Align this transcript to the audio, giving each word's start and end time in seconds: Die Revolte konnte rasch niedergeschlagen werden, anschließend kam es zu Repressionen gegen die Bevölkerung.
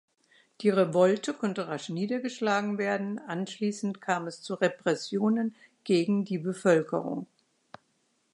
Die 0.61 0.71
Revolte 0.71 1.31
konnte 1.31 1.67
rasch 1.67 1.89
niedergeschlagen 1.89 2.79
werden, 2.79 3.19
anschließend 3.19 4.01
kam 4.01 4.25
es 4.25 4.41
zu 4.41 4.55
Repressionen 4.55 5.53
gegen 5.83 6.25
die 6.25 6.39
Bevölkerung. 6.39 7.27